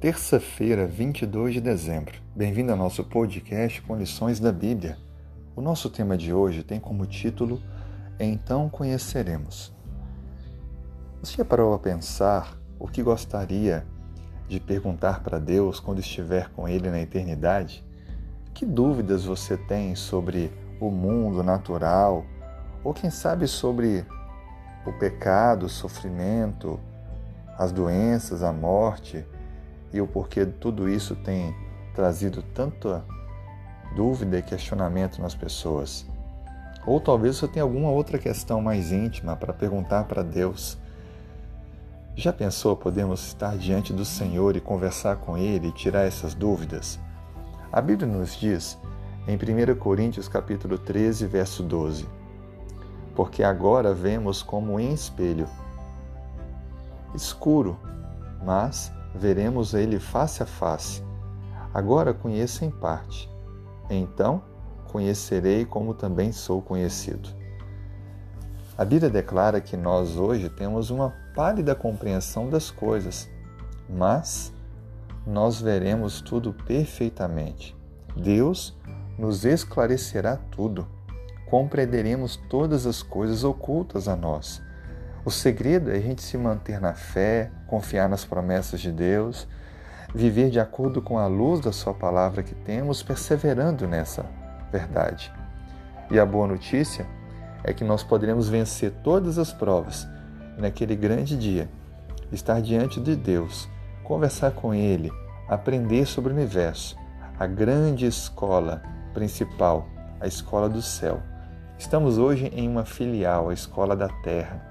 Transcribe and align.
Terça-feira, 0.00 0.86
22 0.86 1.52
de 1.52 1.60
dezembro. 1.60 2.14
Bem-vindo 2.34 2.72
ao 2.72 2.78
nosso 2.78 3.04
podcast 3.04 3.82
com 3.82 3.94
lições 3.94 4.40
da 4.40 4.50
Bíblia. 4.50 4.96
O 5.54 5.60
nosso 5.60 5.90
tema 5.90 6.16
de 6.16 6.32
hoje 6.32 6.62
tem 6.62 6.80
como 6.80 7.04
título 7.04 7.60
Então 8.18 8.70
Conheceremos. 8.70 9.70
Você 11.22 11.36
já 11.36 11.44
parou 11.44 11.74
a 11.74 11.78
pensar 11.78 12.56
o 12.78 12.88
que 12.88 13.02
gostaria 13.02 13.86
de 14.48 14.58
perguntar 14.58 15.22
para 15.22 15.38
Deus 15.38 15.78
quando 15.78 15.98
estiver 15.98 16.48
com 16.48 16.66
Ele 16.66 16.88
na 16.88 17.00
eternidade? 17.02 17.84
Que 18.54 18.64
dúvidas 18.64 19.26
você 19.26 19.54
tem 19.54 19.94
sobre 19.94 20.50
o 20.80 20.90
mundo 20.90 21.42
natural? 21.42 22.24
Ou 22.82 22.94
quem 22.94 23.10
sabe 23.10 23.46
sobre 23.46 24.06
o 24.86 24.94
pecado, 24.94 25.66
o 25.66 25.68
sofrimento, 25.68 26.80
as 27.58 27.70
doenças, 27.70 28.42
a 28.42 28.50
morte? 28.50 29.26
E 29.92 30.00
o 30.00 30.06
porquê 30.06 30.46
tudo 30.46 30.88
isso 30.88 31.16
tem 31.16 31.54
trazido 31.94 32.42
tanta 32.42 33.04
dúvida 33.94 34.38
e 34.38 34.42
questionamento 34.42 35.20
nas 35.20 35.34
pessoas. 35.34 36.06
Ou 36.86 37.00
talvez 37.00 37.36
você 37.36 37.48
tenha 37.48 37.62
alguma 37.62 37.90
outra 37.90 38.18
questão 38.18 38.60
mais 38.60 38.92
íntima 38.92 39.36
para 39.36 39.52
perguntar 39.52 40.04
para 40.04 40.22
Deus. 40.22 40.78
Já 42.14 42.32
pensou 42.32 42.76
podemos 42.76 43.26
estar 43.26 43.56
diante 43.56 43.92
do 43.92 44.04
Senhor 44.04 44.56
e 44.56 44.60
conversar 44.60 45.16
com 45.16 45.36
Ele 45.36 45.68
e 45.68 45.72
tirar 45.72 46.06
essas 46.06 46.34
dúvidas? 46.34 46.98
A 47.72 47.80
Bíblia 47.80 48.06
nos 48.06 48.36
diz 48.36 48.78
em 49.28 49.36
1 49.36 49.76
Coríntios 49.76 50.28
capítulo 50.28 50.78
13, 50.78 51.26
verso 51.26 51.62
12: 51.62 52.06
Porque 53.14 53.42
agora 53.42 53.92
vemos 53.92 54.42
como 54.42 54.80
em 54.80 54.92
espelho, 54.92 55.46
escuro, 57.14 57.78
mas 58.42 58.90
veremos 59.14 59.74
ele 59.74 59.98
face 59.98 60.42
a 60.42 60.46
face. 60.46 61.02
Agora 61.72 62.14
conheço 62.14 62.64
em 62.64 62.70
parte. 62.70 63.30
Então 63.88 64.42
conhecerei 64.90 65.64
como 65.64 65.94
também 65.94 66.32
sou 66.32 66.60
conhecido. 66.60 67.28
A 68.76 68.84
Bíblia 68.84 69.10
declara 69.10 69.60
que 69.60 69.76
nós 69.76 70.16
hoje 70.16 70.48
temos 70.48 70.90
uma 70.90 71.14
pálida 71.34 71.74
compreensão 71.74 72.48
das 72.48 72.70
coisas, 72.70 73.28
mas 73.88 74.52
nós 75.26 75.60
veremos 75.60 76.20
tudo 76.20 76.52
perfeitamente. 76.52 77.76
Deus 78.16 78.76
nos 79.18 79.44
esclarecerá 79.44 80.36
tudo. 80.36 80.88
Compreenderemos 81.48 82.36
todas 82.48 82.86
as 82.86 83.02
coisas 83.02 83.44
ocultas 83.44 84.08
a 84.08 84.16
nós 84.16 84.62
o 85.24 85.30
segredo 85.30 85.90
é 85.90 85.96
a 85.96 86.00
gente 86.00 86.22
se 86.22 86.38
manter 86.38 86.80
na 86.80 86.94
fé, 86.94 87.50
confiar 87.66 88.08
nas 88.08 88.24
promessas 88.24 88.80
de 88.80 88.90
Deus, 88.90 89.46
viver 90.14 90.48
de 90.48 90.58
acordo 90.58 91.02
com 91.02 91.18
a 91.18 91.26
luz 91.26 91.60
da 91.60 91.72
Sua 91.72 91.92
palavra 91.92 92.42
que 92.42 92.54
temos, 92.54 93.02
perseverando 93.02 93.86
nessa 93.86 94.24
verdade. 94.72 95.30
E 96.10 96.18
a 96.18 96.24
boa 96.24 96.46
notícia 96.46 97.06
é 97.62 97.72
que 97.72 97.84
nós 97.84 98.02
poderemos 98.02 98.48
vencer 98.48 98.92
todas 99.04 99.38
as 99.38 99.52
provas 99.52 100.08
e 100.56 100.62
naquele 100.62 100.96
grande 100.96 101.36
dia 101.36 101.68
estar 102.32 102.62
diante 102.62 102.98
de 102.98 103.14
Deus, 103.14 103.68
conversar 104.02 104.52
com 104.52 104.72
Ele, 104.72 105.12
aprender 105.48 106.06
sobre 106.06 106.32
o 106.32 106.36
universo, 106.36 106.96
a 107.38 107.46
grande 107.46 108.06
escola 108.06 108.82
principal, 109.12 109.86
a 110.18 110.26
escola 110.26 110.68
do 110.68 110.80
céu. 110.80 111.20
Estamos 111.78 112.16
hoje 112.16 112.46
em 112.54 112.66
uma 112.68 112.86
filial, 112.86 113.50
a 113.50 113.54
escola 113.54 113.94
da 113.94 114.08
terra 114.08 114.69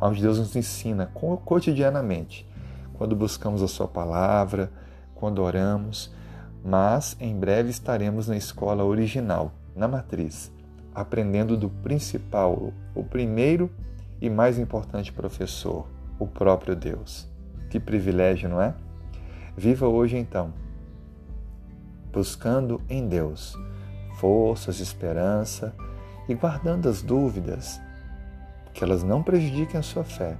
onde 0.00 0.22
Deus 0.22 0.38
nos 0.38 0.56
ensina 0.56 1.06
cotidianamente, 1.44 2.48
quando 2.94 3.16
buscamos 3.16 3.62
a 3.62 3.68
Sua 3.68 3.88
palavra, 3.88 4.70
quando 5.14 5.42
oramos, 5.42 6.12
mas 6.64 7.16
em 7.20 7.38
breve 7.38 7.70
estaremos 7.70 8.28
na 8.28 8.36
escola 8.36 8.84
original, 8.84 9.52
na 9.74 9.88
matriz, 9.88 10.52
aprendendo 10.94 11.56
do 11.56 11.68
principal, 11.68 12.72
o 12.94 13.04
primeiro 13.04 13.70
e 14.20 14.28
mais 14.28 14.58
importante 14.58 15.12
professor, 15.12 15.86
o 16.18 16.26
próprio 16.26 16.76
Deus. 16.76 17.28
Que 17.70 17.78
privilégio, 17.78 18.48
não 18.48 18.60
é? 18.60 18.74
Viva 19.56 19.86
hoje 19.86 20.16
então, 20.16 20.52
buscando 22.12 22.80
em 22.88 23.06
Deus 23.06 23.56
forças, 24.18 24.80
esperança 24.80 25.74
e 26.28 26.34
guardando 26.34 26.88
as 26.88 27.00
dúvidas 27.00 27.80
que 28.72 28.84
elas 28.84 29.02
não 29.02 29.22
prejudiquem 29.22 29.78
a 29.78 29.82
sua 29.82 30.04
fé, 30.04 30.36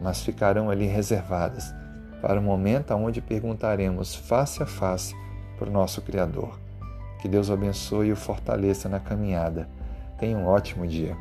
mas 0.00 0.22
ficarão 0.22 0.70
ali 0.70 0.86
reservadas 0.86 1.74
para 2.20 2.38
o 2.38 2.42
momento 2.42 2.94
onde 2.94 3.20
perguntaremos 3.20 4.14
face 4.14 4.62
a 4.62 4.66
face 4.66 5.14
para 5.58 5.68
o 5.68 5.72
nosso 5.72 6.00
Criador. 6.02 6.58
Que 7.20 7.28
Deus 7.28 7.48
o 7.48 7.52
abençoe 7.52 8.08
e 8.08 8.12
o 8.12 8.16
fortaleça 8.16 8.88
na 8.88 9.00
caminhada. 9.00 9.68
Tenha 10.18 10.36
um 10.36 10.46
ótimo 10.46 10.86
dia. 10.86 11.16